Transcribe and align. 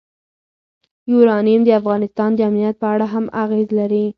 یورانیم 1.11 1.61
د 1.65 1.69
افغانستان 1.79 2.29
د 2.35 2.39
امنیت 2.49 2.75
په 2.81 2.87
اړه 2.93 3.05
هم 3.13 3.25
اغېز 3.43 3.67
لري. 3.79 4.05